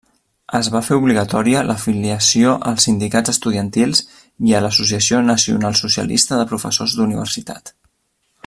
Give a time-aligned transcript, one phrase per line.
[0.59, 4.03] Es va fer obligatòria l'afiliació als sindicats estudiantils
[4.51, 7.75] i a l'Associació Nacionalsocialista de Professors d'Universitat.